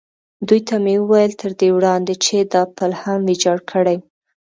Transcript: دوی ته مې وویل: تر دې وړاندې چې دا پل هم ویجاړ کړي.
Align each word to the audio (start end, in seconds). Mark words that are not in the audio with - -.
دوی 0.47 0.61
ته 0.67 0.75
مې 0.83 0.95
وویل: 0.99 1.31
تر 1.41 1.51
دې 1.59 1.69
وړاندې 1.75 2.13
چې 2.25 2.35
دا 2.53 2.63
پل 2.77 2.91
هم 3.01 3.19
ویجاړ 3.27 3.57
کړي. 3.71 3.97